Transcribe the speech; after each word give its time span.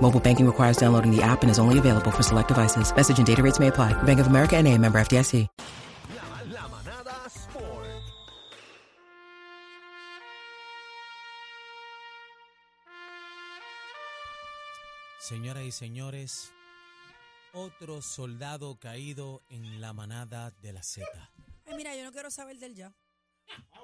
Mobile 0.00 0.20
banking 0.20 0.46
requires 0.46 0.76
downloading 0.76 1.10
the 1.10 1.22
app 1.22 1.42
and 1.42 1.50
is 1.50 1.58
only 1.58 1.78
available 1.78 2.10
for 2.12 2.22
select 2.22 2.48
devices. 2.48 2.94
Message 2.94 3.18
and 3.18 3.26
data 3.26 3.42
rates 3.42 3.58
may 3.58 3.68
apply. 3.68 3.94
Bank 4.04 4.20
of 4.20 4.28
America 4.28 4.56
and 4.56 4.68
a 4.68 4.78
member 4.78 5.00
FDIC. 5.00 5.48
La, 6.14 6.60
la 6.60 6.68
manada 6.68 7.28
Sport. 7.28 8.02
Señoras 15.18 15.64
y 15.64 15.72
señores, 15.72 16.52
otro 17.52 18.02
soldado 18.02 18.78
caído 18.78 19.42
en 19.48 19.80
la 19.80 19.92
manada 19.92 20.52
de 20.62 20.72
la 20.72 20.82
Z. 20.82 21.06
Ay, 21.66 21.76
mira, 21.76 21.96
yo 21.96 22.04
no 22.04 22.12
quiero 22.12 22.30
saber 22.30 22.58
del 22.58 22.74
ya. 22.74 22.92
Ah, 23.72 23.80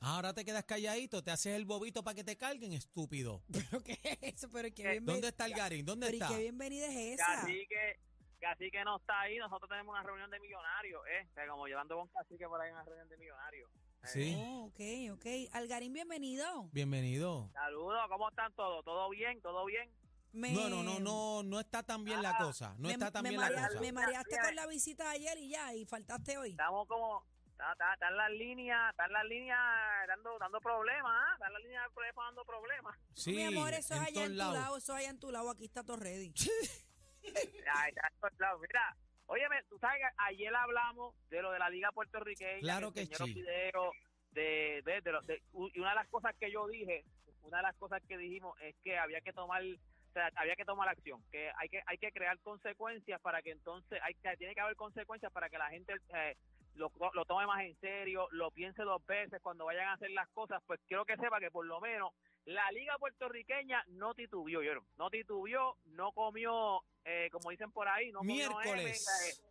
Ahora 0.00 0.32
te 0.32 0.44
quedas 0.44 0.64
calladito, 0.64 1.24
te 1.24 1.32
haces 1.32 1.56
el 1.56 1.64
bobito 1.64 2.04
para 2.04 2.14
que 2.14 2.22
te 2.22 2.36
carguen, 2.36 2.72
estúpido. 2.72 3.42
¿Pero 3.52 3.82
qué 3.82 3.98
es 4.04 4.34
eso? 4.34 4.48
¿Pero 4.50 4.68
qué 4.72 4.82
bienvenida? 4.82 5.12
¿Dónde 5.12 5.28
está 5.28 5.46
el 5.46 5.54
Garín? 5.54 5.84
¿Dónde 5.84 6.06
¿Pero 6.06 6.16
y 6.18 6.20
está? 6.22 6.34
qué 6.34 6.42
bienvenida 6.42 6.86
es 6.86 6.96
esa? 7.20 7.26
Cacique, 7.26 8.00
Cacique 8.40 8.84
no 8.84 8.98
está 8.98 9.20
ahí, 9.22 9.36
nosotros 9.38 9.68
tenemos 9.68 9.92
una 9.92 10.02
reunión 10.04 10.30
de 10.30 10.38
millonarios, 10.38 11.02
¿eh? 11.08 11.26
O 11.28 11.34
sea, 11.34 11.48
como 11.48 11.66
llevando 11.66 11.96
con 11.96 12.08
Cacique 12.08 12.46
por 12.46 12.60
ahí 12.60 12.68
en 12.68 12.74
una 12.74 12.84
reunión 12.84 13.08
de 13.08 13.16
millonarios. 13.16 13.70
Sí, 14.04 14.34
Oh, 14.38 14.66
ok, 14.66 14.80
ok. 15.14 15.26
Algarín, 15.52 15.92
bienvenido. 15.92 16.68
bienvenido. 16.72 17.50
Saludos, 17.52 17.98
¿cómo 18.08 18.28
están 18.28 18.52
todos? 18.54 18.84
¿Todo 18.84 19.10
bien? 19.10 19.40
¿Todo 19.42 19.64
bien? 19.64 19.90
Me- 20.30 20.52
No, 20.52 20.68
no, 20.68 20.84
no, 20.84 21.00
no, 21.00 21.42
no 21.42 21.58
está 21.58 21.82
tan 21.82 22.04
bien 22.04 22.22
la 22.22 22.30
Ah, 22.30 22.38
cosa. 22.38 22.74
No 22.78 22.86
me, 22.86 22.92
está 22.94 23.10
tan 23.10 23.24
bien 23.24 23.40
la 23.40 23.48
cosa. 23.48 23.80
me 23.80 23.90
mareaste 23.92 24.36
con 24.40 24.54
la 24.54 24.66
visita 24.68 25.04
de 25.10 25.16
ayer 25.16 25.38
y 25.38 25.48
ya, 25.48 25.74
y 25.74 25.84
faltaste 25.84 26.38
hoy. 26.38 26.50
Estamos 26.50 26.86
como... 26.86 27.24
Están 27.58 27.72
está, 27.72 27.92
está 27.94 28.08
en 28.08 28.16
las 28.16 28.30
líneas, 28.30 28.90
están 28.90 29.12
las 29.12 29.24
líneas 29.24 29.58
dando, 30.06 30.38
dando 30.38 30.60
problemas, 30.60 31.10
¿ah? 31.12 31.32
Están 31.34 31.52
las 31.52 31.62
líneas 31.62 31.84
dando 32.14 32.44
problemas. 32.44 32.96
Sí, 33.14 33.32
Mi 33.32 33.44
amor, 33.46 33.74
eso 33.74 33.94
es 33.94 34.00
en 34.00 34.06
allá 34.06 34.24
en 34.26 34.30
tu 34.30 34.36
lado, 34.36 34.76
eso 34.76 34.92
es 34.92 34.98
allá 35.00 35.10
en 35.10 35.18
tu 35.18 35.32
lado, 35.32 35.50
aquí 35.50 35.64
está 35.64 35.82
todo 35.82 35.96
ready. 35.96 36.32
Ay, 37.74 37.88
está 37.88 38.06
en 38.06 38.20
todos 38.20 38.38
lados. 38.38 38.60
Mira, 38.60 38.96
óyeme, 39.26 39.62
tú 39.68 39.76
sabes 39.80 39.98
que 39.98 40.14
ayer 40.18 40.54
hablamos 40.54 41.16
de 41.30 41.42
lo 41.42 41.50
de 41.50 41.58
la 41.58 41.68
Liga 41.68 41.90
Puertorriqueña. 41.90 42.60
Claro 42.60 42.92
que 42.92 43.06
sí. 43.06 43.42
de, 43.42 43.72
de, 44.30 44.82
de, 44.84 45.00
de- 45.24 45.42
y 45.74 45.80
una 45.80 45.90
de 45.90 45.96
las 45.96 46.08
cosas 46.08 46.36
que 46.38 46.52
yo 46.52 46.68
dije, 46.68 47.04
una 47.42 47.56
de 47.56 47.62
las 47.64 47.76
cosas 47.76 48.00
que 48.06 48.16
dijimos 48.16 48.56
es 48.60 48.76
que 48.84 48.96
había 48.96 49.20
que 49.20 49.32
tomar 49.32 49.62
o 49.64 50.12
sea, 50.12 50.30
había 50.36 50.54
que 50.54 50.64
tomar 50.64 50.88
acción, 50.88 51.22
que 51.32 51.50
hay 51.56 51.68
que 51.68 51.82
hay 51.86 51.98
que 51.98 52.12
crear 52.12 52.38
consecuencias 52.38 53.20
para 53.20 53.42
que 53.42 53.50
entonces 53.50 53.98
hay 54.02 54.14
que 54.14 54.36
tiene 54.36 54.54
que 54.54 54.60
haber 54.60 54.76
consecuencias 54.76 55.32
para 55.32 55.50
que 55.50 55.58
la 55.58 55.68
gente 55.70 55.94
eh, 56.14 56.36
lo, 56.78 56.92
lo 57.12 57.24
tome 57.24 57.46
más 57.46 57.62
en 57.62 57.78
serio, 57.80 58.28
lo 58.30 58.50
piense 58.50 58.82
dos 58.82 59.04
veces 59.06 59.40
cuando 59.42 59.66
vayan 59.66 59.88
a 59.88 59.92
hacer 59.94 60.10
las 60.12 60.28
cosas, 60.30 60.62
pues 60.66 60.80
quiero 60.86 61.04
que 61.04 61.16
sepa 61.16 61.40
que 61.40 61.50
por 61.50 61.66
lo 61.66 61.80
menos 61.80 62.12
la 62.44 62.70
liga 62.72 62.96
puertorriqueña 62.98 63.84
no 63.88 64.14
titubió, 64.14 64.62
yo 64.62 64.72
no 64.96 65.10
titubió, 65.10 65.76
no 65.86 66.12
comió, 66.12 66.82
eh, 67.04 67.28
como 67.30 67.50
dicen 67.50 67.70
por 67.72 67.88
ahí, 67.88 68.10
no 68.10 68.20
comió 68.20 68.46
M, 68.46 68.54
Miércoles. 68.54 69.06
eh, 69.26 69.48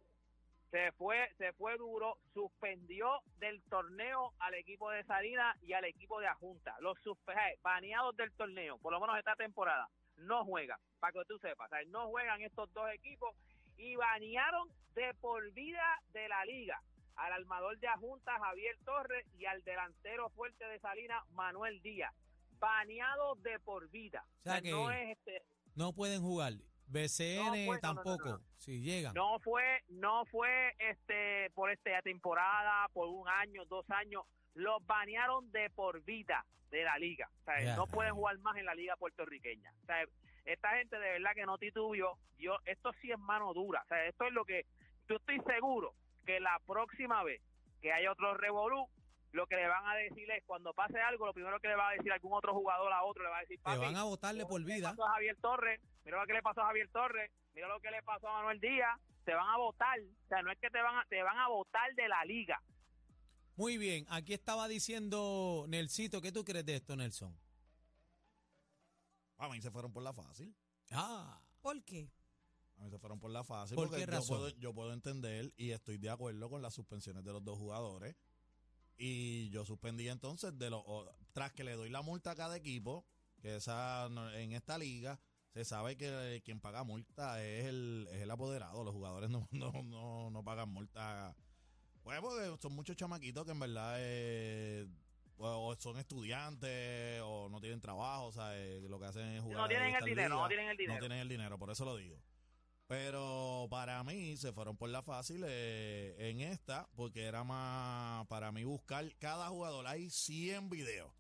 se 0.72 0.92
fue, 0.94 1.30
se 1.38 1.54
fue 1.54 1.78
duro, 1.78 2.18
suspendió 2.34 3.22
del 3.38 3.62
torneo 3.64 4.34
al 4.40 4.54
equipo 4.56 4.90
de 4.90 5.04
Salina 5.04 5.56
y 5.62 5.74
al 5.74 5.86
equipo 5.86 6.20
de 6.20 6.28
Ajunta. 6.28 6.76
Los 6.80 6.98
eh, 7.06 7.58
baneados 7.62 8.16
del 8.18 8.32
torneo, 8.34 8.78
por 8.80 8.92
lo 8.92 9.00
menos 9.00 9.18
esta 9.18 9.36
temporada, 9.36 9.88
no 10.18 10.44
juegan, 10.44 10.80
para 11.00 11.14
que 11.14 11.26
tú 11.26 11.38
sepas, 11.40 11.68
o 11.68 11.70
sea, 11.70 11.86
no 11.88 12.08
juegan 12.08 12.42
estos 12.42 12.74
dos 12.74 12.90
equipos 12.92 13.36
y 13.78 13.96
banearon 13.96 14.70
de 14.96 15.14
por 15.22 15.52
vida 15.52 16.02
de 16.12 16.28
la 16.28 16.44
liga 16.46 16.82
al 17.18 17.34
armador 17.34 17.78
de 17.80 17.88
Ajunta 17.88 18.38
Javier 18.40 18.78
Torres 18.86 19.26
y 19.38 19.46
al 19.46 19.64
delantero 19.64 20.30
fuerte 20.30 20.66
de 20.66 20.80
Salina 20.80 21.24
Manuel 21.32 21.82
Díaz. 21.82 22.14
Baneados 22.60 23.42
de 23.44 23.60
por 23.60 23.90
vida. 23.90 24.24
O 24.40 24.44
sea 24.44 24.52
O 24.54 24.56
sea, 24.56 24.62
que- 24.62 24.72
no 24.72 24.92
es 24.92 25.18
este, 25.18 25.42
No 25.76 25.94
pueden 25.94 26.22
jugar. 26.22 26.54
BCN 26.88 27.38
No, 27.38 27.52
no, 27.54 27.66
no, 27.66 27.74
no, 27.74 27.80
tampoco. 27.80 28.30
no. 28.30 28.42
Si 28.56 28.82
llegan. 28.82 29.14
no 29.14 29.40
fue 29.40 29.84
no 29.90 30.26
fue 30.26 30.74
este 30.80 31.50
por 31.52 31.70
esta 31.70 32.02
temporada 32.02 32.88
por 32.94 33.10
un 33.10 33.28
año 33.28 33.66
dos 33.66 33.86
años 33.92 34.24
los 34.54 34.84
banearon 34.86 35.52
de 35.52 35.70
por 35.70 36.02
vida 36.04 36.46
de 36.72 36.84
la 36.84 36.98
liga 36.98 37.30
o 37.42 37.44
sea, 37.44 37.76
no 37.76 37.88
pueden 37.88 38.14
jugar 38.16 38.38
más 38.40 38.56
en 38.58 38.66
la 38.66 38.74
liga 38.74 38.96
puertorriqueña 38.96 39.72
o 39.84 39.86
sea, 39.86 40.04
esta 40.46 40.70
gente 40.78 40.98
de 40.98 41.12
verdad 41.12 41.32
que 41.36 41.46
no 41.46 41.58
titubió 41.58 42.18
yo 42.40 42.58
esto 42.66 42.92
sí 43.02 43.12
es 43.12 43.20
mano 43.20 43.54
dura 43.54 43.82
o 43.84 43.88
sea 43.88 44.06
esto 44.08 44.26
es 44.26 44.34
lo 44.34 44.44
que 44.46 44.66
yo 45.10 45.18
estoy 45.18 45.40
seguro 45.42 45.94
que 46.28 46.40
la 46.40 46.60
próxima 46.68 47.24
vez 47.24 47.42
que 47.82 47.92
haya 47.92 48.12
otro 48.12 48.36
revolú 48.36 48.88
lo 49.32 49.48
que 49.48 49.56
le 49.56 49.68
van 49.68 49.86
a 49.88 49.96
decir 49.96 50.30
es 50.32 50.44
cuando 50.46 50.74
pase 50.74 51.00
algo 51.00 51.26
lo 51.26 51.34
primero 51.34 51.60
que 51.60 51.68
le 51.70 51.76
va 51.76 51.90
a 51.90 51.94
decir 51.94 52.12
algún 52.12 52.34
otro 52.34 52.54
jugador 52.54 52.92
a 52.94 53.04
otro 53.04 53.24
le 53.24 53.30
va 53.30 53.38
a 53.38 53.42
decir 53.42 53.58
Te 53.58 53.64
"Papi, 53.64 53.80
van 53.80 53.96
a 53.96 54.04
votarle 54.04 54.46
por 54.46 54.62
vida. 54.64 54.92
le 54.92 54.96
pasó 54.98 55.06
a 55.06 55.12
Javier 55.14 55.38
Torres, 55.42 55.82
mira 56.04 56.20
lo 56.20 56.26
que 56.28 56.34
le 56.34 56.42
pasó 56.42 56.62
a 56.62 56.66
Javier 56.68 56.90
Torres, 56.92 57.32
mira 57.54 57.68
lo 57.68 57.80
que 57.80 57.92
le 57.92 58.04
pasó 58.04 58.28
a 58.28 58.34
Manuel 58.34 58.60
Díaz, 58.60 59.00
te 59.26 59.34
van 59.34 59.48
a 59.50 59.58
votar, 59.58 60.00
o 60.00 60.28
sea, 60.28 60.42
no 60.42 60.52
es 60.52 60.60
que 60.60 60.70
te 60.70 60.82
van 60.82 60.98
a, 60.98 61.06
te 61.06 61.22
van 61.24 61.38
a 61.38 61.48
votar 61.50 61.94
de 61.96 62.08
la 62.08 62.24
liga. 62.26 62.62
Muy 63.56 63.78
bien. 63.78 64.06
Aquí 64.10 64.34
estaba 64.34 64.68
diciendo 64.68 65.66
Nelsito. 65.68 66.22
¿Qué 66.22 66.32
tú 66.32 66.44
crees 66.46 66.66
de 66.66 66.76
esto, 66.76 66.96
Nelson? 66.96 67.36
A 69.40 69.50
mí 69.50 69.60
se 69.62 69.72
fueron 69.72 69.92
por 69.92 70.04
la 70.04 70.14
fácil. 70.14 70.56
Ah. 70.92 71.42
¿Por 71.62 71.84
qué? 71.84 72.10
A 72.78 72.84
mí 72.84 72.90
se 72.92 73.00
fueron 73.00 73.20
por 73.20 73.32
la 73.32 73.44
fácil. 73.44 73.76
¿Por 73.76 73.88
porque 73.90 74.06
qué 74.06 74.12
yo 74.12 74.22
puedo, 74.28 74.50
yo 74.50 74.74
puedo 74.74 74.94
entender 74.94 75.52
y 75.58 75.72
estoy 75.72 75.98
de 75.98 76.10
acuerdo 76.10 76.50
con 76.50 76.62
las 76.62 76.74
suspensiones 76.74 77.24
de 77.24 77.32
los 77.34 77.44
dos 77.44 77.58
jugadores. 77.58 78.16
Y 78.98 79.50
yo 79.50 79.66
suspendí 79.66 80.08
entonces 80.10 80.58
de 80.58 80.70
los 80.70 80.82
o- 80.86 81.10
tras 81.34 81.52
que 81.54 81.64
le 81.64 81.74
doy 81.74 81.90
la 81.90 82.02
multa 82.02 82.32
a 82.32 82.36
cada 82.36 82.56
equipo, 82.56 83.06
que 83.42 83.56
esa 83.58 84.08
en 84.36 84.54
esta 84.54 84.78
liga 84.78 85.20
se 85.54 85.66
sabe 85.66 85.98
que 85.98 86.42
quien 86.44 86.60
paga 86.60 86.84
multa 86.84 87.44
es 87.44 87.66
el, 87.66 88.08
es 88.12 88.22
el 88.22 88.32
apoderado. 88.32 88.84
Los 88.84 88.94
jugadores 88.94 89.30
no, 89.30 89.48
no, 89.52 89.72
no, 89.84 90.30
no 90.32 90.44
pagan 90.44 90.70
multa. 90.70 91.36
Pues 92.04 92.20
porque 92.22 92.56
son 92.62 92.74
muchos 92.74 92.96
chamaquitos 92.96 93.44
que 93.46 93.52
en 93.52 93.60
verdad 93.60 93.96
eh, 94.00 94.88
o 95.38 95.68
o 95.68 95.76
son 95.76 95.98
estudiantes 95.98 97.22
o 97.24 97.50
no 97.50 97.60
tienen 97.60 97.82
trabajo, 97.82 98.26
o 98.28 98.32
sea, 98.32 98.58
eh, 98.58 98.82
lo 98.88 99.00
que 99.00 99.06
hacen 99.06 99.26
es 99.34 99.42
jugar. 99.42 99.58
No 99.62 99.68
tienen 99.68 99.96
el 99.96 100.06
dinero, 100.06 100.36
no 100.36 100.48
tienen 100.48 100.70
el 100.70 100.78
dinero. 100.78 100.94
No 100.96 101.00
tienen 101.00 101.20
el 101.20 101.30
dinero, 101.30 101.60
por 101.60 101.70
eso 101.72 101.86
lo 101.86 101.96
digo. 101.98 102.18
Pero 102.88 103.68
para 103.70 104.02
mí 104.06 104.38
se 104.38 104.54
fueron 104.54 104.78
por 104.78 104.90
la 104.90 105.04
fácil 105.04 105.44
eh, 105.46 106.16
en 106.18 106.40
esta, 106.40 106.88
porque 106.96 107.26
era 107.26 107.44
más 107.44 108.26
para 108.28 108.52
mí 108.54 108.64
buscar 108.64 109.14
cada 109.18 109.50
jugador. 109.50 109.88
Hay 109.88 110.10
100 110.10 110.70
videos. 110.70 111.12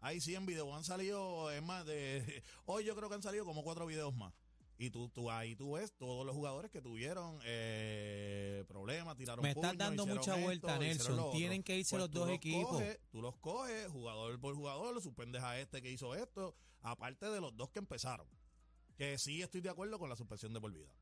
Hay 0.00 0.20
100 0.20 0.44
videos. 0.44 0.76
Han 0.76 0.84
salido, 0.84 1.50
es 1.50 1.62
más, 1.62 1.86
de 1.86 2.42
hoy 2.66 2.84
yo 2.84 2.94
creo 2.94 3.08
que 3.08 3.14
han 3.14 3.22
salido 3.22 3.46
como 3.46 3.64
cuatro 3.64 3.86
videos 3.86 4.14
más. 4.14 4.34
Y 4.76 4.90
tú, 4.90 5.08
tú 5.08 5.30
ahí 5.30 5.54
tú 5.54 5.74
ves 5.74 5.92
todos 5.96 6.26
los 6.26 6.34
jugadores 6.34 6.70
que 6.70 6.82
tuvieron 6.82 7.38
eh, 7.44 8.64
problemas, 8.66 9.16
tiraron 9.16 9.42
Me 9.42 9.50
estás 9.50 9.78
dando 9.78 10.04
mucha 10.04 10.34
vuelta, 10.34 10.78
Nelson. 10.78 11.30
Tienen 11.30 11.62
que 11.62 11.78
irse 11.78 11.96
Pues 11.96 12.02
los 12.02 12.10
dos 12.10 12.28
equipos. 12.28 12.72
coges, 12.72 12.98
tú 13.10 13.22
los 13.22 13.36
coges, 13.36 13.88
jugador 13.88 14.38
por 14.40 14.54
jugador, 14.54 14.92
lo 14.92 15.00
suspendes 15.00 15.42
a 15.42 15.58
este 15.58 15.80
que 15.80 15.90
hizo 15.90 16.14
esto, 16.14 16.56
aparte 16.82 17.30
de 17.30 17.40
los 17.40 17.56
dos 17.56 17.70
que 17.70 17.78
empezaron. 17.78 18.26
Que 18.96 19.16
sí 19.16 19.42
estoy 19.42 19.60
de 19.60 19.70
acuerdo 19.70 19.98
con 19.98 20.10
la 20.10 20.16
suspensión 20.16 20.52
de 20.52 20.60
por 20.60 20.72
vida. 20.72 20.92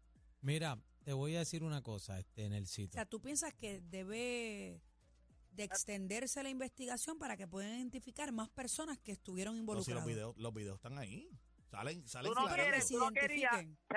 Mira, 0.42 0.76
te 1.04 1.12
voy 1.12 1.36
a 1.36 1.40
decir 1.40 1.62
una 1.62 1.82
cosa, 1.82 2.18
este 2.18 2.46
O 2.46 2.50
Nelsito. 2.50 2.92
sea, 2.92 3.06
¿tú 3.06 3.20
piensas 3.20 3.54
que 3.54 3.80
debe 3.80 4.80
de 5.52 5.64
extenderse 5.64 6.42
la 6.42 6.48
investigación 6.48 7.18
para 7.18 7.36
que 7.36 7.46
puedan 7.46 7.70
identificar 7.76 8.32
más 8.32 8.48
personas 8.50 8.98
que 8.98 9.12
estuvieron 9.12 9.54
No, 9.54 9.60
si 9.60 9.66
los 9.66 9.88
involucradas? 9.88 10.06
videos, 10.06 10.36
los 10.38 10.52
videos 10.54 10.76
están 10.76 10.98
ahí. 10.98 11.30
Salen, 11.70 12.06
salen 12.06 12.32
Tú 12.34 12.40
no 12.40 12.48
quieres, 12.48 12.88
tú 12.88 13.10
querías, 13.14 13.64
o 13.64 13.94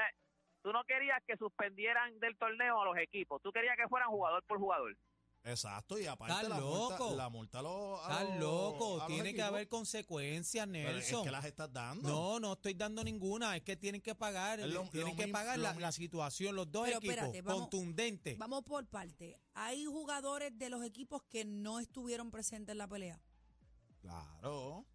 tú 0.62 0.72
no 0.72 0.84
querías 0.86 1.22
que 1.26 1.36
suspendieran 1.38 2.20
del 2.20 2.38
torneo 2.38 2.82
a 2.82 2.86
los 2.86 2.98
equipos, 2.98 3.42
tú 3.42 3.52
querías 3.52 3.76
que 3.76 3.88
fueran 3.90 4.10
jugador 4.10 4.44
por 4.46 4.60
jugador. 4.60 4.96
Exacto, 5.48 6.00
y 6.00 6.08
aparte 6.08 6.50
la 6.50 6.60
multa, 6.60 6.98
loco. 6.98 7.16
la 7.16 7.30
multa 7.30 7.60
a 7.60 7.62
los- 7.62 8.00
a 8.06 8.24
Estás 8.24 8.40
loco, 8.40 9.02
a 9.02 9.06
tiene 9.08 9.32
que 9.34 9.44
haber 9.44 9.68
consecuencias, 9.68 10.68
Pero 10.68 10.92
Nelson. 10.94 11.20
Es 11.20 11.24
que 11.26 11.32
las 11.32 11.46
estás 11.46 11.72
dando. 11.72 12.10
No, 12.10 12.40
no 12.40 12.54
estoy 12.54 12.74
dando 12.74 13.04
ninguna, 13.04 13.56
es 13.56 13.62
que 13.62 13.78
tienen 13.78 14.02
que 14.02 14.16
pagar, 14.16 14.58
lo- 14.60 14.90
tienen 14.90 15.12
lo 15.12 15.16
que 15.16 15.26
mismo- 15.28 15.32
pagar 15.38 15.60
lo 15.60 15.80
la, 15.80 15.92
situación, 15.92 16.56
los 16.56 16.72
dos 16.72 16.86
Pero 16.86 16.98
equipos, 16.98 17.16
espérate, 17.16 17.42
vamos- 17.44 17.62
contundente. 17.62 18.36
Vamos 18.40 18.64
por 18.64 18.88
parte. 18.88 19.40
Hay 19.54 19.86
jugadores 19.86 20.58
de 20.58 20.70
los 20.72 20.84
equipos 20.84 21.22
que 21.30 21.46
no 21.46 21.80
estuvieron 21.80 22.32
presentes 22.32 22.72
en 22.74 22.80
la 22.80 22.88
pelea. 22.88 23.22
Claro. 24.02 24.86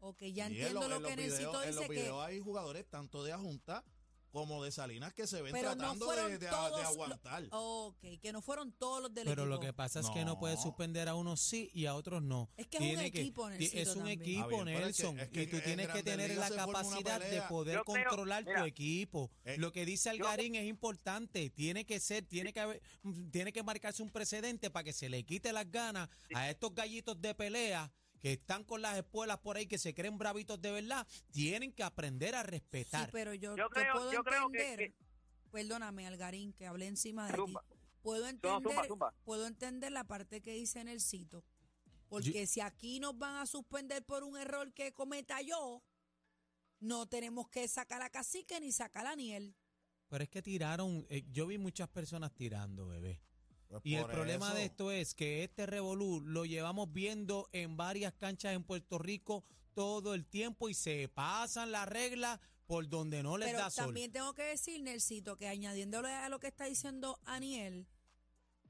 Ok, 0.00 0.22
ya 0.22 0.26
Y 0.26 0.40
en 0.40 0.46
entiendo 0.52 0.80
lo- 0.80 0.88
lo 0.88 0.96
en 0.96 1.02
que 1.14 1.22
Necesito 1.22 1.62
En 1.62 1.74
los 1.76 1.84
que 1.84 1.90
videos 1.92 2.24
hay 2.24 2.40
jugadores 2.40 2.86
tanto 2.88 3.22
de 3.22 3.32
Ajunta 3.32 3.84
como 4.30 4.62
de 4.64 4.70
Salinas 4.70 5.12
que 5.12 5.26
se 5.26 5.42
ven 5.42 5.52
pero 5.52 5.74
tratando 5.76 6.10
de, 6.12 6.22
de- 6.30 6.38
de 6.38 6.46
todos 6.48 6.82
lo- 6.82 6.88
aguantar. 6.88 7.44
Ok, 7.50 7.98
que 8.22 8.32
no 8.32 8.40
fueron 8.42 8.72
todos 8.72 9.02
los 9.02 9.12
del 9.14 9.24
Pero 9.26 9.42
equipo. 9.42 9.54
lo 9.56 9.60
que 9.60 9.72
pasa 9.72 10.00
es 10.00 10.10
que 10.10 10.24
no 10.24 10.38
puedes 10.38 10.58
No. 10.58 10.62
suspender 10.64 11.08
a 11.08 11.14
unos 11.14 11.40
sí 11.40 11.70
y 11.74 11.86
a 11.86 11.94
otros 11.94 12.22
no. 12.22 12.48
Es 12.56 12.66
que 12.68 12.76
es 12.78 12.96
un 12.98 13.04
equipo, 13.04 13.48
Nelsito, 13.48 13.76
Es 13.78 13.88
un 13.88 13.94
también. 13.96 14.20
equipo, 14.20 14.50
Está 14.50 14.64
bien, 14.64 14.64
pero 14.76 14.86
es 14.88 14.96
que- 14.96 15.02
Nelson. 15.02 15.20
es 15.20 15.28
que 15.30 15.42
y 15.42 15.46
tú 15.46 15.56
en 15.56 15.64
tienes 15.64 15.88
que 15.88 16.02
tener 16.02 16.36
la 16.36 16.50
capacidad 16.50 17.20
de 17.20 17.42
poder 17.42 17.76
Yo 17.78 17.84
creo- 17.84 18.04
controlar 18.04 18.44
tu 18.44 18.50
mira, 18.50 18.66
equipo. 18.66 19.30
eh, 19.44 19.56
Lo 19.58 19.72
que 19.72 19.84
dice 19.84 20.08
yo- 20.16 20.24
Algarín 20.26 20.54
es 20.54 20.66
importante. 20.68 21.50
Tiene 21.50 21.84
que 21.84 21.98
ser, 22.00 22.24
tiene 22.26 22.52
que 22.52 22.60
haber, 22.60 22.82
tiene 23.30 23.52
que 23.52 23.62
marcarse 23.62 24.02
un 24.02 24.10
precedente 24.10 24.70
para 24.70 24.84
que 24.84 24.92
se 24.92 25.08
le 25.08 25.24
quite 25.24 25.52
las 25.52 25.70
ganas 25.70 26.08
a 26.34 26.50
estos 26.50 26.74
gallitos 26.74 27.20
de 27.20 27.34
pelea 27.34 27.92
que 28.20 28.32
están 28.34 28.64
con 28.64 28.82
las 28.82 28.96
espuelas 28.98 29.38
por 29.38 29.56
ahí, 29.56 29.66
que 29.66 29.78
se 29.78 29.94
creen 29.94 30.18
bravitos 30.18 30.60
de 30.60 30.70
verdad. 30.72 31.06
Tienen 31.32 31.72
que 31.72 31.82
aprender 31.82 32.34
a 32.34 32.42
Sí, 32.42 32.48
respetar. 32.50 33.10
pero 33.10 33.34
yo, 33.34 33.56
Yo 33.56 33.64
yo 33.64 33.70
creo- 33.70 33.92
puedo 33.94 34.12
yo 34.12 34.22
creo 34.22 34.48
que- 34.50 34.72
entender. 34.72 34.94
Perdóname, 35.50 36.06
Algarín, 36.06 36.52
que 36.52 36.66
hablé 36.66 36.86
encima 36.86 37.26
de 37.26 37.34
Zumba. 37.36 37.64
ti. 37.68 37.76
Puedo 38.02 38.22
No, 38.22 38.28
entender, 38.28 38.62
zumba, 38.62 38.86
zumba. 38.86 39.14
puedo 39.24 39.46
entender 39.46 39.90
la 39.92 40.04
parte 40.04 40.40
que 40.40 40.52
dice 40.54 40.80
en 40.80 40.88
el 40.88 41.00
cito. 41.00 41.44
Porque 42.08 42.46
si 42.46 42.60
aquí 42.60 42.98
nos 43.00 43.16
van 43.18 43.36
a 43.36 43.46
suspender 43.46 44.04
por 44.04 44.22
un 44.24 44.36
error 44.36 44.72
que 44.72 44.92
cometa 44.92 45.40
yo, 45.42 45.82
no 46.80 47.06
tenemos 47.06 47.48
que 47.48 47.66
sacar 47.68 48.02
a 48.02 48.10
Cacique 48.10 48.60
ni 48.60 48.72
sacar 48.72 49.06
a 49.06 49.12
Aniel. 49.12 49.54
Pero 50.08 50.24
es 50.24 50.30
que 50.30 50.42
tiraron, 50.42 51.06
eh, 51.08 51.24
yo 51.30 51.46
vi 51.46 51.58
muchas 51.58 51.88
personas 51.88 52.34
tirando, 52.34 52.86
bebé. 52.88 53.20
Pues 53.70 53.82
Y 53.84 53.94
el 53.94 54.06
problema 54.06 54.48
eso. 54.48 54.56
de 54.56 54.64
esto 54.64 54.90
es 54.90 55.14
que 55.14 55.44
este 55.44 55.64
revolú 55.64 56.20
lo 56.20 56.44
llevamos 56.44 56.92
viendo 56.92 57.48
en 57.52 57.76
varias 57.76 58.12
canchas 58.14 58.52
en 58.54 58.64
Puerto 58.64 58.98
Rico 58.98 59.44
todo 59.74 60.14
el 60.14 60.26
tiempo 60.26 60.68
y 60.68 60.74
se 60.74 61.08
pasan 61.08 61.70
las 61.70 61.88
reglas 61.88 62.40
por 62.66 62.88
donde 62.88 63.22
no 63.22 63.38
les 63.38 63.48
Pero 63.50 63.60
da 63.60 63.70
sol. 63.70 63.86
también 63.86 64.10
tengo 64.10 64.34
que 64.34 64.42
decir, 64.42 64.82
Nelsito, 64.82 65.36
que 65.36 65.46
añadiéndole 65.46 66.08
a 66.12 66.28
lo 66.28 66.40
que 66.40 66.48
está 66.48 66.64
diciendo 66.64 67.20
Aniel, 67.24 67.86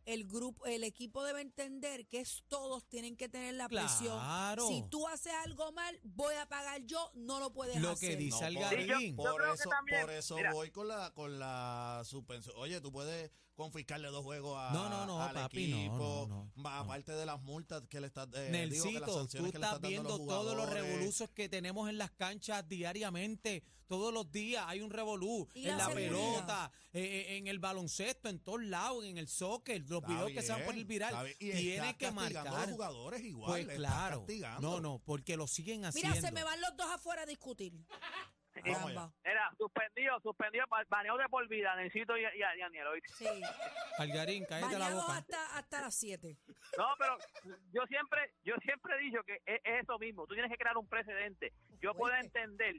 el 0.06 0.26
grupo, 0.26 0.64
el 0.66 0.82
equipo 0.84 1.22
debe 1.24 1.40
entender 1.42 2.06
que 2.08 2.20
es 2.20 2.42
todos 2.48 2.86
tienen 2.88 3.16
que 3.16 3.28
tener 3.28 3.54
la 3.54 3.68
presión. 3.68 4.18
Claro. 4.18 4.68
Si 4.68 4.82
tú 4.90 5.06
haces 5.08 5.32
algo 5.44 5.72
mal, 5.72 5.98
voy 6.02 6.34
a 6.34 6.46
pagar 6.46 6.82
yo, 6.86 7.10
no 7.14 7.38
lo 7.38 7.52
puedes 7.52 7.80
Lo 7.80 7.90
hacer. 7.90 8.10
que 8.10 8.16
dice 8.16 8.40
No, 8.40 8.46
Algarín. 8.66 9.16
por, 9.16 9.42
eso, 9.54 9.68
también- 9.68 10.00
por 10.02 10.10
eso 10.10 10.36
mira. 10.36 10.52
voy 10.52 10.70
con 10.70 10.88
la 10.88 11.10
con 11.12 11.38
la 11.38 12.02
suspensión. 12.04 12.54
Oye, 12.58 12.80
tú 12.80 12.90
puedes 12.90 13.30
confiscarle 13.60 14.08
dos 14.08 14.24
juegos 14.24 14.56
a, 14.58 14.72
No, 14.72 14.88
no, 14.88 15.06
no, 15.06 15.22
al 15.22 15.34
papi, 15.34 15.68
no, 15.68 15.76
equipo, 15.78 16.26
no, 16.28 16.50
no, 16.56 16.62
va, 16.62 16.76
no. 16.76 16.80
aparte 16.82 17.12
de 17.12 17.26
las 17.26 17.40
multas 17.42 17.82
que 17.88 18.00
le 18.00 18.06
estás 18.06 18.28
eh, 18.34 18.68
digo, 18.70 18.84
que 18.84 18.92
las 18.92 19.02
Nelsito, 19.02 19.04
tú 19.06 19.12
sanciones 19.12 19.52
que 19.52 19.58
le 19.58 19.64
estás 19.64 19.76
estás 19.76 19.82
dando 19.82 19.86
a 19.86 19.90
viendo 19.90 20.18
los 20.18 20.26
todos 20.26 20.56
los 20.56 20.70
revoluciones 20.70 21.34
que 21.34 21.48
tenemos 21.48 21.88
en 21.88 21.98
las 21.98 22.10
canchas 22.10 22.68
diariamente, 22.68 23.62
todos 23.86 24.14
los 24.14 24.30
días 24.30 24.64
hay 24.68 24.80
un 24.80 24.90
revolú, 24.90 25.48
en 25.54 25.76
la 25.76 25.88
pelota, 25.88 26.70
eh, 26.92 27.02
eh, 27.02 27.36
en 27.38 27.48
el 27.48 27.58
baloncesto, 27.58 28.28
en 28.28 28.38
todos 28.38 28.62
lados, 28.62 29.04
en 29.04 29.18
el 29.18 29.28
soccer, 29.28 29.80
los 29.88 30.00
Está 30.02 30.12
videos 30.12 30.30
que 30.30 30.42
se 30.42 30.52
van 30.52 30.64
por 30.64 30.74
el 30.74 30.84
viral. 30.84 31.28
Y 31.40 31.50
tiene 31.50 31.70
estás 31.70 31.94
que 31.96 32.06
castigando 32.06 32.40
a 32.40 32.44
marcar. 32.44 32.68
los 32.68 32.70
jugadores 32.76 33.24
igual, 33.24 33.50
Pues 33.50 33.62
estás 33.62 33.76
claro, 33.76 34.18
castigando. 34.20 34.70
no, 34.70 34.80
no, 34.80 34.98
porque 35.04 35.36
lo 35.36 35.46
siguen 35.46 35.84
haciendo. 35.84 36.14
Mira, 36.14 36.28
se 36.28 36.32
me 36.32 36.44
van 36.44 36.60
los 36.60 36.76
dos 36.76 36.86
afuera 36.86 37.22
a 37.22 37.26
discutir. 37.26 37.72
Vamos. 38.64 39.12
Era 39.24 39.50
suspendido, 39.56 40.20
suspendido, 40.20 40.64
ba- 40.68 40.84
baneado 40.88 41.18
de 41.18 41.28
por 41.28 41.46
vida, 41.48 41.74
necesito 41.76 42.16
y, 42.16 42.22
y, 42.22 42.38
y 42.38 42.62
Aniel, 42.62 42.86
¿oíste? 42.88 43.08
Sí. 43.14 43.42
Algarín, 43.98 44.44
cállate 44.44 44.78
la 44.78 44.90
boca. 44.94 45.16
hasta, 45.18 45.56
hasta 45.56 45.80
las 45.82 45.94
7. 45.94 46.36
No, 46.76 46.86
pero 46.98 47.16
yo 47.72 47.86
siempre, 47.86 48.32
yo 48.44 48.54
siempre 48.62 48.94
he 48.96 48.98
dicho 48.98 49.22
que 49.24 49.34
es, 49.46 49.60
es 49.64 49.82
eso 49.84 49.98
mismo. 49.98 50.26
Tú 50.26 50.34
tienes 50.34 50.50
que 50.50 50.58
crear 50.58 50.76
un 50.76 50.86
precedente. 50.88 51.52
Yo 51.80 51.94
puedo 51.94 52.14
entender, 52.16 52.76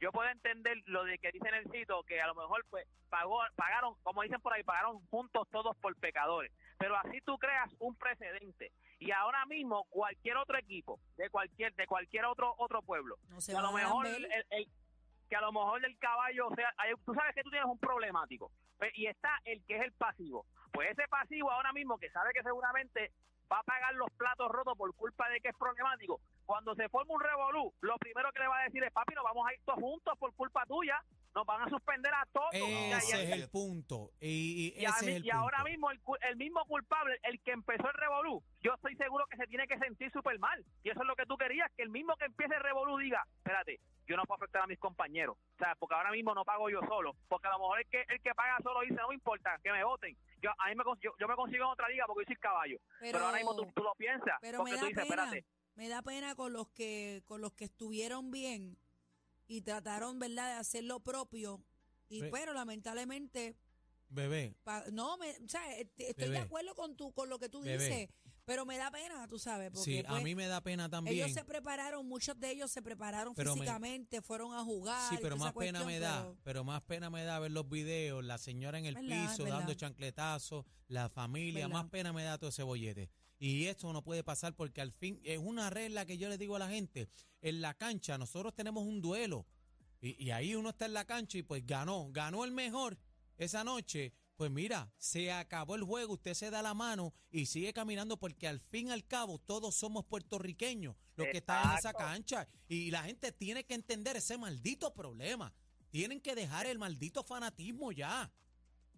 yo 0.00 0.12
puedo 0.12 0.28
entender 0.30 0.78
lo 0.86 1.04
de 1.04 1.18
que 1.18 1.32
dice 1.32 1.48
en 1.48 1.54
el 1.56 1.64
sitio 1.70 2.02
que 2.04 2.20
a 2.20 2.26
lo 2.28 2.34
mejor 2.34 2.64
pues 2.70 2.86
pagó, 3.08 3.40
pagaron, 3.56 3.94
como 4.02 4.22
dicen 4.22 4.40
por 4.40 4.52
ahí, 4.52 4.62
pagaron 4.62 5.04
juntos 5.08 5.46
todos 5.50 5.76
por 5.78 5.94
pecadores. 5.96 6.52
Pero 6.78 6.96
así 6.96 7.20
tú 7.22 7.36
creas 7.38 7.70
un 7.80 7.96
precedente. 7.96 8.72
Y 9.00 9.10
ahora 9.12 9.44
mismo 9.46 9.84
cualquier 9.90 10.36
otro 10.36 10.58
equipo 10.58 11.00
de 11.16 11.28
cualquier 11.30 11.74
de 11.74 11.86
cualquier 11.86 12.24
otro 12.24 12.54
otro 12.58 12.82
pueblo, 12.82 13.16
No 13.28 13.40
se 13.40 13.52
que 13.52 13.58
a 13.58 13.62
lo 13.62 13.72
mejor 13.72 14.06
el- 14.06 14.28
que 15.28 15.36
a 15.36 15.40
lo 15.40 15.52
mejor 15.52 15.84
el 15.84 15.98
caballo 15.98 16.48
o 16.48 16.54
sea, 16.54 16.72
hay- 16.78 16.94
tú 17.04 17.14
sabes 17.14 17.34
que 17.34 17.42
tú 17.42 17.50
tienes 17.50 17.68
un 17.68 17.78
problemático 17.78 18.50
Pues, 18.78 18.92
y 18.96 19.06
está 19.06 19.30
el 19.44 19.64
que 19.66 19.76
es 19.76 19.82
el 19.82 19.92
pasivo. 19.92 20.46
Pues 20.72 20.90
ese 20.90 21.08
pasivo 21.08 21.50
ahora 21.50 21.72
mismo 21.72 21.98
que 21.98 22.10
sabe 22.10 22.30
que 22.32 22.42
seguramente 22.42 23.10
va 23.50 23.58
a 23.60 23.62
pagar 23.64 23.94
los 23.94 24.10
platos 24.12 24.48
rotos 24.50 24.76
por 24.76 24.94
culpa 24.94 25.28
de 25.30 25.40
que 25.40 25.48
es 25.48 25.56
problemático. 25.56 26.20
Cuando 26.46 26.74
se 26.74 26.88
forma 26.88 27.14
un 27.14 27.20
revolú, 27.20 27.72
lo 27.80 27.96
primero 27.98 28.30
que 28.32 28.40
le 28.40 28.46
va 28.46 28.60
a 28.60 28.64
decir 28.64 28.84
es, 28.84 28.92
papi, 28.92 29.14
nos 29.14 29.24
vamos 29.24 29.46
a 29.48 29.52
ir 29.54 29.60
todos 29.64 29.80
juntos 29.80 30.16
por 30.18 30.32
culpa 30.34 30.64
tuya, 30.66 31.02
nos 31.34 31.46
van 31.46 31.62
a 31.62 31.68
suspender 31.68 32.12
a 32.12 32.24
todos. 32.32 32.48
Ese 32.52 33.22
es 33.22 33.30
el 33.30 33.48
punto. 33.50 34.10
Y, 34.20 34.74
y 34.76 34.82
y, 34.82 34.86
a 34.86 34.90
ese 34.90 35.04
mí- 35.06 35.10
es 35.12 35.16
el 35.18 35.26
y 35.26 35.30
ahora 35.30 35.62
mismo 35.64 35.90
el, 35.90 36.00
cu- 36.00 36.16
el 36.22 36.36
mismo 36.36 36.64
culpable, 36.66 37.18
el 37.22 37.40
que 37.42 37.52
empezó 37.52 37.86
el 37.88 37.94
revolú, 37.94 38.42
yo 38.60 38.74
estoy 38.74 38.96
seguro 38.96 39.26
que 39.30 39.36
se 39.36 39.46
tiene 39.46 39.66
que 39.68 39.78
sentir 39.78 40.10
súper 40.12 40.38
mal. 40.38 40.64
Y 40.82 40.90
eso 40.90 41.00
es 41.00 41.06
lo 41.06 41.14
que 41.16 41.26
tú 41.26 41.36
querías, 41.36 41.70
que 41.76 41.82
el 41.82 41.90
mismo 41.90 42.16
que 42.16 42.24
empiece 42.24 42.54
el 42.54 42.62
revolú 42.62 42.98
diga, 42.98 43.24
espérate, 43.38 43.78
yo 44.06 44.16
no 44.16 44.24
puedo 44.24 44.36
afectar 44.42 44.62
a 44.62 44.66
mis 44.66 44.78
compañeros. 44.78 45.36
O 45.36 45.58
sea, 45.58 45.74
porque 45.76 45.94
ahora 45.94 46.10
mismo 46.10 46.34
no 46.34 46.44
pago 46.44 46.70
yo 46.70 46.80
solo. 46.88 47.14
Porque 47.28 47.46
a 47.46 47.50
lo 47.52 47.58
mejor 47.58 47.80
el 47.80 47.86
que, 47.88 48.04
el 48.08 48.20
que 48.22 48.34
paga 48.34 48.56
solo 48.62 48.80
dice, 48.80 48.94
no 48.94 49.08
me 49.08 49.14
importa, 49.14 49.58
que 49.62 49.70
me 49.70 49.84
voten. 49.84 50.16
Yo, 50.42 50.50
a 50.58 50.68
mí 50.68 50.74
me, 50.74 50.84
yo, 51.02 51.12
yo 51.20 51.28
me 51.28 51.34
consigo 51.36 51.64
en 51.64 51.70
otra 51.70 51.88
liga 51.88 52.04
porque 52.06 52.24
yo 52.24 52.28
soy 52.34 52.36
caballo. 52.36 52.78
Pero, 53.00 53.18
ahora 53.18 53.36
mismo 53.36 53.54
tú, 53.54 53.66
tú 53.74 53.82
lo 53.82 53.94
piensas. 53.96 54.38
Pero 54.40 54.58
porque 54.58 54.72
me 54.72 54.78
tú 54.78 54.84
da 54.84 54.88
dices, 54.88 55.04
pena. 55.06 55.24
espérate, 55.24 55.46
Me 55.76 55.88
da 55.88 56.02
pena 56.02 56.34
con 56.34 56.52
los 56.52 56.68
que 56.70 57.22
con 57.26 57.40
los 57.42 57.52
que 57.52 57.64
estuvieron 57.66 58.30
bien 58.30 58.78
y 59.48 59.62
trataron, 59.62 60.18
¿verdad?, 60.18 60.54
de 60.54 60.58
hacer 60.60 60.84
lo 60.84 61.00
propio. 61.00 61.60
Y 62.08 62.22
pero 62.30 62.52
lamentablemente 62.54 63.56
Bebé, 64.10 64.54
pa- 64.62 64.84
no 64.92 65.18
me, 65.18 65.30
o 65.32 65.48
sea, 65.48 65.76
est- 65.78 65.90
estoy 66.00 66.30
de 66.30 66.38
acuerdo 66.38 66.74
con 66.74 66.96
tu 66.96 67.12
con 67.12 67.28
lo 67.28 67.38
que 67.38 67.48
tú 67.48 67.60
Bebé. 67.60 67.88
dices, 67.88 68.08
pero 68.48 68.64
me 68.64 68.78
da 68.78 68.90
pena, 68.90 69.28
tú 69.28 69.38
sabes, 69.38 69.70
porque 69.70 69.84
sí, 69.84 69.98
a 70.06 70.08
pues, 70.08 70.22
mí 70.24 70.34
me 70.34 70.46
da 70.46 70.62
pena 70.62 70.88
también. 70.88 71.14
ellos 71.16 71.32
se 71.32 71.44
prepararon, 71.44 72.06
muchos 72.08 72.40
de 72.40 72.50
ellos 72.50 72.70
se 72.70 72.80
prepararon 72.80 73.34
Pero 73.34 73.54
me- 73.54 73.60
físicamente, 73.60 74.22
fueron 74.22 74.54
a 74.54 74.64
jugar. 74.64 75.10
Sí, 75.10 75.18
pero 75.20 75.36
más 75.36 75.52
pena 75.52 75.80
cuestión, 75.80 75.86
me 75.86 75.98
da, 76.00 76.22
pero- 76.22 76.36
pero 76.42 76.64
más 76.64 76.80
pena 76.80 77.10
me 77.10 77.24
da 77.24 77.38
ver 77.38 77.50
los 77.50 77.68
videos, 77.68 78.24
la 78.24 78.38
señora 78.38 78.78
en 78.78 78.86
el 78.86 78.94
Verdad, 78.94 79.30
piso 79.30 79.44
verdad. 79.44 79.58
dando 79.58 79.74
chancletazos, 79.74 80.64
la 80.86 81.10
familia, 81.10 81.66
Verdad. 81.66 81.82
más 81.82 81.90
pena 81.90 82.12
me 82.14 82.24
da 82.24 82.38
todo 82.38 82.48
ese 82.48 82.62
bollete. 82.62 83.10
Y 83.38 83.66
esto 83.66 83.92
no 83.92 84.02
puede 84.02 84.24
pasar 84.24 84.54
porque 84.56 84.80
al 84.80 84.92
fin 84.92 85.20
es 85.24 85.38
una 85.38 85.68
regla 85.68 86.06
que 86.06 86.16
yo 86.16 86.30
le 86.30 86.38
digo 86.38 86.56
a 86.56 86.58
la 86.58 86.70
gente, 86.70 87.10
en 87.42 87.60
la 87.60 87.74
cancha 87.74 88.16
nosotros 88.16 88.54
tenemos 88.54 88.82
un 88.84 89.02
duelo 89.02 89.46
y, 90.00 90.24
y 90.24 90.30
ahí 90.30 90.54
uno 90.54 90.70
está 90.70 90.86
en 90.86 90.94
la 90.94 91.04
cancha 91.04 91.36
y 91.36 91.42
pues 91.42 91.66
ganó, 91.66 92.08
ganó 92.12 92.44
el 92.46 92.52
mejor 92.52 92.96
esa 93.36 93.62
noche. 93.62 94.14
Pues 94.38 94.52
mira, 94.52 94.88
se 94.98 95.32
acabó 95.32 95.74
el 95.74 95.82
juego, 95.82 96.12
usted 96.12 96.32
se 96.32 96.48
da 96.48 96.62
la 96.62 96.72
mano 96.72 97.12
y 97.28 97.46
sigue 97.46 97.72
caminando 97.72 98.16
porque 98.16 98.46
al 98.46 98.60
fin 98.60 98.86
y 98.86 98.90
al 98.92 99.04
cabo 99.04 99.40
todos 99.40 99.74
somos 99.74 100.04
puertorriqueños 100.04 100.94
los 101.16 101.26
que 101.26 101.38
están 101.38 101.72
en 101.72 101.76
esa 101.76 101.92
cancha 101.92 102.46
y 102.68 102.92
la 102.92 103.02
gente 103.02 103.32
tiene 103.32 103.64
que 103.64 103.74
entender 103.74 104.14
ese 104.16 104.38
maldito 104.38 104.94
problema. 104.94 105.52
Tienen 105.90 106.20
que 106.20 106.36
dejar 106.36 106.66
el 106.66 106.78
maldito 106.78 107.24
fanatismo 107.24 107.90
ya. 107.90 108.30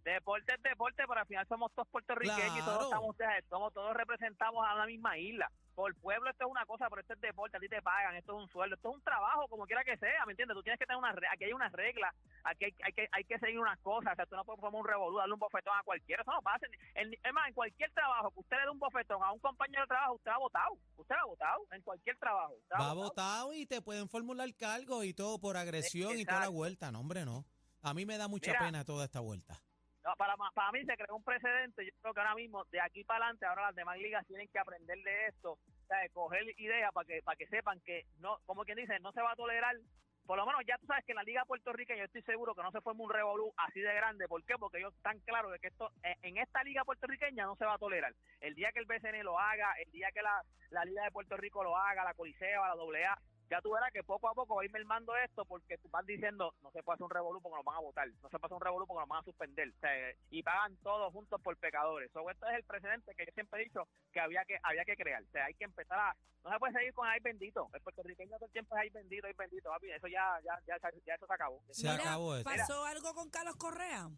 deporte 0.05 0.53
es 0.53 0.63
deporte, 0.63 1.05
pero 1.09 1.21
al 1.21 1.27
final 1.27 1.49
somos 1.49 1.73
todos 1.75 1.89
puertorriqueños 1.89 2.59
y 2.59 2.61
todos 2.61 2.85
estamos, 2.85 3.17
somos, 3.49 3.73
todos 3.73 3.97
representamos 3.97 4.67
a 4.69 4.75
la 4.75 4.85
misma 4.85 5.17
isla. 5.17 5.51
Por 5.75 5.95
pueblo 5.97 6.29
esto 6.31 6.45
es 6.45 6.51
una 6.51 6.67
cosa, 6.67 6.89
pero 6.91 7.01
esto 7.01 7.15
es 7.15 7.21
deporte, 7.21 7.57
a 7.57 7.61
ti 7.61 7.69
te 7.69 7.81
pagan, 7.81 8.15
esto 8.17 8.37
es 8.37 8.43
un 8.43 8.49
sueldo, 8.51 8.75
esto 8.77 8.91
es 8.91 8.95
un 8.97 9.03
trabajo, 9.03 9.47
como 9.49 9.67
quiera 9.67 9.83
que 9.85 9.97
sea, 9.97 10.27
¿me 10.27 10.33
entiendes? 10.33 10.55
Tú 10.57 10.63
tienes 10.63 10.79
que 10.79 10.85
tener 10.87 10.99
una, 10.99 11.13
re- 11.13 11.29
aquí 11.33 11.45
hay 11.45 11.53
unas 11.53 11.73
reglas, 11.73 12.15
aquí 12.45 12.65
hay, 12.67 12.75
hay 12.83 12.93
que, 12.93 13.09
hay 13.13 13.25
que 13.25 13.39
seguir 13.39 13.59
unas 13.59 13.79
cosas, 13.81 14.13
o 14.13 14.17
sea, 14.17 14.27
tú 14.27 14.37
no 14.37 14.45
puedes 14.45 14.61
formar 14.61 14.81
un 14.81 14.87
revolú, 14.89 15.17
darle 15.19 15.35
un 15.35 15.41
bofetón 15.41 15.73
a 15.79 15.83
cualquiera, 15.83 16.23
eso 16.23 16.33
no 16.33 16.43
pasa. 16.43 16.67
En, 16.95 17.13
es 17.15 17.33
más, 17.33 17.49
en 17.49 17.55
cualquier 17.55 17.91
trabajo 17.93 18.31
que 18.33 18.41
usted 18.41 18.57
le 18.57 18.63
dé 18.65 18.71
un 18.71 18.79
bofetón 18.79 19.23
a 19.23 19.33
un 19.33 19.39
compañero 19.39 19.83
de 19.83 19.89
trabajo, 19.89 20.15
usted 20.15 20.31
ha 20.31 20.39
votado, 20.39 20.79
usted 20.97 21.15
ha 21.15 21.25
votado, 21.25 21.67
en 21.73 21.83
cualquier 21.83 22.17
trabajo. 22.19 22.53
usted 22.55 22.77
ha 22.77 22.79
Va 22.79 22.93
votado. 22.95 23.53
y 23.55 23.67
te 23.67 23.81
pueden 23.81 24.09
formular 24.09 24.49
cargos 24.57 25.05
y 25.05 25.15
todo 25.15 25.39
por 25.39 25.57
agresión 25.57 26.19
y 26.19 26.25
toda 26.25 26.41
la 26.41 26.49
vuelta. 26.49 26.91
No, 26.93 27.01
hombre, 27.01 27.25
no. 27.25 27.45
A 27.83 27.95
mí 27.95 28.05
me 28.05 28.19
da 28.19 28.29
mucha 28.29 28.51
Mira. 28.51 28.67
pena 28.67 28.85
toda 28.85 29.05
esta 29.07 29.21
vuelta. 29.21 29.55
Para, 30.17 30.35
para 30.37 30.73
mí 30.73 30.85
se 30.85 30.97
creó 30.97 31.17
un 31.17 31.25
precedente. 31.25 31.85
Yo 31.85 31.93
creo 32.01 32.15
que 32.15 32.21
ahora 32.21 32.35
mismo, 32.35 32.65
de 32.67 32.81
aquí 32.81 33.05
para 33.05 33.25
adelante, 33.25 33.47
ahora 33.47 33.67
las 33.67 33.75
demás 33.75 33.99
ligas 33.99 34.27
tienen 34.27 34.49
que 34.49 34.59
aprender 34.59 34.99
de 34.99 35.27
esto, 35.27 35.59
de 35.89 36.11
coger 36.11 36.43
ideas 36.59 36.93
para 36.93 37.07
que, 37.07 37.23
para 37.23 37.37
que 37.37 37.47
sepan 37.49 37.81
que, 37.81 38.05
no 38.19 38.39
como 38.47 38.65
quien 38.65 38.79
dice, 38.79 38.99
no 39.01 39.13
se 39.13 39.23
va 39.23 39.33
a 39.33 39.37
tolerar 39.37 39.77
por 40.31 40.39
lo 40.39 40.47
menos 40.47 40.63
ya 40.65 40.79
tú 40.79 40.87
sabes 40.87 41.05
que 41.05 41.11
en 41.11 41.17
la 41.17 41.25
Liga 41.25 41.45
Puertorriqueña 41.45 41.99
yo 41.99 42.05
estoy 42.05 42.23
seguro 42.23 42.55
que 42.55 42.63
no 42.63 42.71
se 42.71 42.81
forma 42.81 43.03
un 43.03 43.11
revolú 43.11 43.53
así 43.57 43.81
de 43.81 43.93
grande. 43.93 44.29
¿Por 44.29 44.45
qué? 44.45 44.55
Porque 44.61 44.79
ellos 44.79 44.95
están 44.95 45.19
claros 45.27 45.51
de 45.51 45.59
que 45.59 45.67
esto 45.67 45.91
eh, 46.05 46.15
en 46.23 46.39
esta 46.39 46.63
Liga 46.63 46.85
Puertorriqueña 46.85 47.47
no 47.47 47.57
se 47.57 47.65
va 47.65 47.75
a 47.75 47.79
tolerar. 47.79 48.15
El 48.41 48.55
día 48.55 48.71
que 48.71 48.79
el 48.79 48.87
BCN 48.87 49.25
lo 49.25 49.41
haga, 49.41 49.73
el 49.85 49.91
día 49.91 50.09
que 50.15 50.23
la, 50.23 50.41
la 50.71 50.85
Liga 50.85 51.03
de 51.03 51.11
Puerto 51.11 51.37
Rico 51.37 51.65
lo 51.65 51.77
haga, 51.77 52.05
la 52.05 52.15
Coliseo, 52.15 52.63
la 52.63 52.75
AA, 52.75 53.19
ya 53.51 53.61
tú 53.61 53.73
verás 53.73 53.91
que 53.93 54.05
poco 54.05 54.29
a 54.29 54.35
poco 54.35 54.55
va 54.55 54.63
a 54.63 54.65
ir 54.65 54.71
mermando 54.71 55.17
esto 55.17 55.45
porque 55.45 55.77
tú 55.79 55.89
vas 55.91 56.07
diciendo 56.07 56.55
no 56.63 56.71
se 56.71 56.83
puede 56.83 56.95
hacer 56.95 57.05
un 57.05 57.11
revolú 57.11 57.43
porque 57.43 57.57
nos 57.57 57.65
van 57.65 57.77
a 57.77 57.81
votar, 57.81 58.09
no 58.09 58.29
se 58.31 58.39
puede 58.39 58.47
hacer 58.47 58.55
un 58.55 58.61
revolú 58.61 58.87
porque 58.87 59.01
nos 59.01 59.09
van 59.09 59.21
a 59.21 59.25
suspender 59.25 59.69
o 59.69 59.81
sea, 59.81 59.91
y 60.31 60.43
pagan 60.43 60.77
todos 60.77 61.13
juntos 61.13 61.41
por 61.43 61.57
pecadores. 61.57 62.11
So, 62.13 62.29
esto 62.31 62.47
es 62.49 62.55
el 62.57 62.65
precedente 62.65 63.15
que 63.15 63.27
yo 63.27 63.33
siempre 63.33 63.61
he 63.61 63.65
dicho 63.65 63.89
que 64.13 64.21
había 64.21 64.45
que 64.45 64.59
había 64.63 64.85
que 64.85 64.97
crear. 64.97 65.23
O 65.23 65.31
sea, 65.33 65.47
hay 65.47 65.55
que 65.55 65.65
empezar 65.65 65.99
a 65.99 66.17
no 66.45 66.51
se 66.51 66.59
puede 66.59 66.73
seguir 66.73 66.95
con 66.95 67.09
ay 67.09 67.21
bendito. 67.21 67.69
El 67.75 67.81
puertorriqueño 67.81 68.37
todo 68.37 68.47
el 68.47 68.53
tiempo 68.53 68.77
es 68.77 68.83
ay 68.83 68.91
bendito, 68.91 69.27
ay 69.27 69.35
bendito, 69.37 69.69
papi. 69.69 69.91
Eso 69.91 70.07
ya 70.07 70.39
ya 70.45 70.59
ya, 70.67 70.79
ya 71.05 71.15
eso 71.15 71.27
se 71.27 71.35
acabó. 71.35 71.63
Se 71.71 71.89
acabó 71.89 72.37
eso. 72.37 72.45
¿Pasó 72.45 72.85
algo 72.85 73.15
con 73.15 73.31
Carlos 73.31 73.57
Correa? 73.57 74.09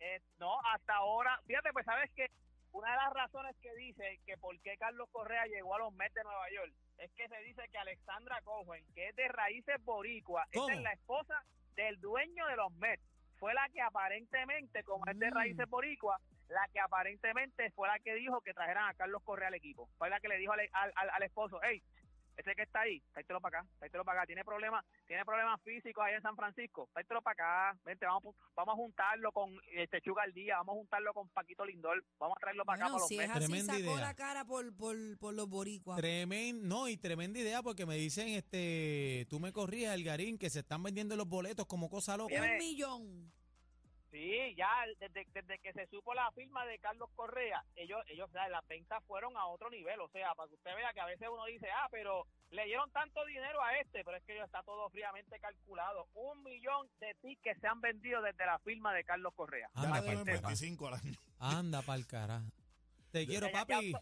Eh, 0.00 0.20
no, 0.38 0.60
hasta 0.72 0.96
ahora, 0.96 1.40
fíjate, 1.46 1.72
pues 1.72 1.86
sabes 1.86 2.10
que 2.12 2.30
una 2.74 2.90
de 2.90 2.96
las 2.96 3.12
razones 3.12 3.56
que 3.62 3.72
dice 3.76 4.18
que 4.26 4.36
por 4.36 4.58
qué 4.60 4.76
Carlos 4.76 5.08
Correa 5.12 5.46
llegó 5.46 5.76
a 5.76 5.78
los 5.78 5.92
Mets 5.94 6.14
de 6.14 6.24
Nueva 6.24 6.50
York 6.50 6.72
es 6.98 7.10
que 7.12 7.28
se 7.28 7.36
dice 7.44 7.62
que 7.70 7.78
Alexandra 7.78 8.40
Cohen, 8.42 8.84
que 8.94 9.08
es 9.08 9.16
de 9.16 9.28
raíces 9.28 9.76
boricua, 9.84 10.44
esa 10.50 10.72
es 10.72 10.80
la 10.82 10.92
esposa 10.92 11.40
del 11.76 12.00
dueño 12.00 12.46
de 12.48 12.56
los 12.56 12.72
Mets. 12.74 13.02
Fue 13.38 13.54
la 13.54 13.68
que 13.68 13.80
aparentemente, 13.80 14.82
como 14.84 15.06
es 15.06 15.18
de 15.18 15.30
Mm. 15.30 15.34
raíces 15.34 15.68
boricua, 15.68 16.18
la 16.48 16.66
que 16.72 16.80
aparentemente 16.80 17.70
fue 17.72 17.88
la 17.88 17.98
que 18.00 18.14
dijo 18.14 18.40
que 18.40 18.54
trajeran 18.54 18.88
a 18.88 18.94
Carlos 18.94 19.22
Correa 19.22 19.48
al 19.48 19.54
equipo. 19.54 19.88
Fue 19.98 20.10
la 20.10 20.18
que 20.20 20.28
le 20.28 20.38
dijo 20.38 20.52
al, 20.52 20.60
al, 20.72 20.92
al- 20.96 21.10
al 21.10 21.22
esposo, 21.22 21.60
hey, 21.62 21.80
ese 22.36 22.54
que 22.54 22.62
está 22.62 22.80
ahí, 22.80 23.00
tráetelo 23.12 23.40
para 23.40 23.60
acá, 23.60 23.68
tráetelo 23.78 24.04
para 24.04 24.20
acá. 24.20 24.26
Tiene 24.26 24.44
problemas, 24.44 24.84
tiene 25.06 25.24
problemas 25.24 25.60
físicos 25.62 26.04
ahí 26.04 26.14
en 26.14 26.22
San 26.22 26.36
Francisco, 26.36 26.88
tráetelo 26.92 27.22
para 27.22 27.32
acá. 27.70 27.78
Vente, 27.84 28.06
vamos, 28.06 28.34
vamos 28.56 28.72
a 28.72 28.76
juntarlo 28.76 29.32
con 29.32 29.54
este 29.72 30.00
Chuga 30.00 30.22
al 30.22 30.32
día, 30.32 30.56
vamos 30.58 30.74
a 30.74 30.78
juntarlo 30.78 31.12
con 31.14 31.28
Paquito 31.30 31.64
Lindor, 31.64 32.04
vamos 32.18 32.36
a 32.36 32.40
traerlo 32.40 32.64
para 32.64 32.76
acá 32.76 32.84
para 32.86 32.98
los 32.98 33.08
si 33.08 33.18
es 33.18 33.30
así, 33.30 33.38
Tremenda 33.38 33.72
sacó 33.74 33.84
idea. 33.84 34.00
la 34.00 34.14
cara 34.14 34.44
por, 34.44 34.76
por, 34.76 34.96
por 35.18 35.34
los 35.34 35.48
boricuas. 35.48 35.96
Tremendo, 35.98 36.66
no, 36.66 36.88
y 36.88 36.96
tremenda 36.96 37.38
idea 37.38 37.62
porque 37.62 37.86
me 37.86 37.96
dicen, 37.96 38.28
este, 38.28 39.26
tú 39.30 39.40
me 39.40 39.52
corrías, 39.52 39.94
el 39.94 40.04
garín, 40.04 40.38
que 40.38 40.50
se 40.50 40.60
están 40.60 40.82
vendiendo 40.82 41.16
los 41.16 41.28
boletos 41.28 41.66
como 41.66 41.88
cosa 41.88 42.16
loca. 42.16 42.30
Viene- 42.34 42.52
Un 42.52 42.58
millón. 42.58 43.32
Sí, 44.14 44.54
ya 44.56 44.70
desde, 45.00 45.26
desde 45.32 45.58
que 45.58 45.72
se 45.72 45.88
supo 45.88 46.14
la 46.14 46.30
firma 46.30 46.64
de 46.66 46.78
Carlos 46.78 47.08
Correa, 47.16 47.64
ellos, 47.74 48.00
ellos, 48.06 48.28
o 48.28 48.32
sea, 48.32 48.48
las 48.48 48.64
ventas 48.68 49.02
fueron 49.08 49.36
a 49.36 49.46
otro 49.46 49.68
nivel. 49.70 49.98
O 49.98 50.08
sea, 50.10 50.32
para 50.36 50.48
que 50.48 50.54
usted 50.54 50.70
vea 50.76 50.92
que 50.92 51.00
a 51.00 51.06
veces 51.06 51.26
uno 51.28 51.44
dice, 51.46 51.66
ah, 51.68 51.88
pero 51.90 52.24
le 52.50 52.64
dieron 52.64 52.88
tanto 52.92 53.24
dinero 53.26 53.60
a 53.60 53.76
este, 53.80 54.04
pero 54.04 54.16
es 54.16 54.22
que 54.22 54.38
está 54.40 54.62
todo 54.62 54.88
fríamente 54.90 55.40
calculado. 55.40 56.06
Un 56.14 56.44
millón 56.44 56.88
de 57.00 57.12
tickets 57.22 57.60
se 57.60 57.66
han 57.66 57.80
vendido 57.80 58.22
desde 58.22 58.46
la 58.46 58.60
firma 58.60 58.94
de 58.94 59.02
Carlos 59.02 59.34
Correa. 59.34 59.68
Anda 59.74 60.00
carajo. 60.00 60.24
25 60.24 60.86
al 60.86 60.94
año. 60.94 61.12
Anda 61.40 61.82
pa'l 61.82 62.06
carajo. 62.06 62.46
Te 63.10 63.26
quiero, 63.26 63.48
Ya- 63.48 63.52
ya- 63.52 63.64
papi. 63.66 63.92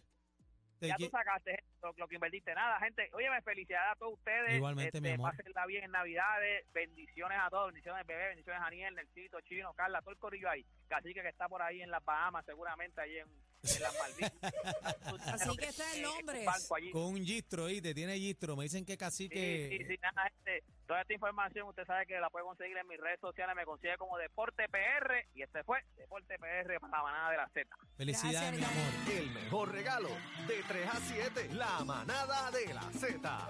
Ya- 0.88 0.96
Te 0.96 1.02
ya 1.02 1.08
tú 1.08 1.16
sacaste 1.16 1.62
lo, 1.82 1.92
lo 1.96 2.08
que 2.08 2.14
invertiste. 2.16 2.54
Nada, 2.54 2.78
gente. 2.80 3.08
Óyeme, 3.12 3.40
felicidades 3.42 3.92
a 3.92 3.96
todos 3.96 4.14
ustedes. 4.14 4.54
Igualmente, 4.54 5.00
mi 5.00 5.08
Este, 5.08 5.14
amor. 5.20 5.36
Pásenla 5.36 5.66
bien 5.66 5.84
en 5.84 5.90
Navidades. 5.92 6.64
Bendiciones 6.72 7.38
a 7.40 7.50
todos. 7.50 7.66
Bendiciones, 7.68 8.06
bebé. 8.06 8.28
Bendiciones 8.28 8.62
a 8.62 8.66
Aniel, 8.66 8.94
Nelcito, 8.94 9.40
Chino, 9.42 9.72
Carla, 9.74 10.00
todo 10.02 10.10
el 10.12 10.18
corillo 10.18 10.48
ahí. 10.50 10.64
Cacique 10.88 11.22
que 11.22 11.28
está 11.28 11.48
por 11.48 11.62
ahí 11.62 11.82
en 11.82 11.90
las 11.90 12.04
Bahamas, 12.04 12.44
seguramente 12.44 13.00
ahí 13.00 13.18
en, 13.18 13.28
en 13.62 13.82
las 13.82 13.94
Malvinas. 13.98 14.32
Así 15.26 15.56
que 15.56 15.66
está 15.66 15.84
banco 16.44 16.76
allí. 16.76 16.90
Con 16.90 17.02
un 17.02 17.24
gistro, 17.24 17.66
ahí 17.66 17.80
te 17.80 17.94
tiene 17.94 18.16
gistro. 18.18 18.56
Me 18.56 18.64
dicen 18.64 18.84
que 18.84 18.96
casi 18.96 19.24
Sí, 19.24 19.28
que. 19.30 19.76
sí, 19.78 19.84
sí, 19.86 19.98
nada, 20.02 20.28
gente. 20.30 20.64
Toda 20.86 21.02
esta 21.02 21.14
información 21.14 21.68
usted 21.68 21.86
sabe 21.86 22.06
que 22.06 22.18
la 22.18 22.28
puede 22.28 22.44
conseguir 22.44 22.76
en 22.76 22.86
mis 22.88 23.00
redes 23.00 23.20
sociales. 23.20 23.54
Me 23.56 23.64
consigue 23.64 23.96
como 23.96 24.18
Deporte 24.18 24.68
PR. 24.68 25.26
Y 25.34 25.42
este 25.42 25.62
fue 25.64 25.78
Deporte 25.96 26.38
PR 26.38 26.80
para 26.80 26.96
la 26.98 27.02
manada 27.02 27.30
de 27.30 27.36
la 27.36 27.48
Z. 27.48 27.76
Felicidades, 27.96 28.58
mi 28.58 28.64
amor. 28.64 29.10
El 29.10 29.30
mejor 29.30 29.72
regalo 29.72 30.08
de 30.48 30.62
3 30.66 30.88
a 30.88 30.96
7, 30.96 31.48
la 31.54 31.84
manada 31.84 32.50
de 32.50 32.74
la 32.74 32.82
Z. 32.92 33.48